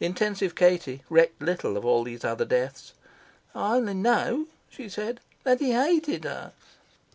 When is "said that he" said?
4.90-5.72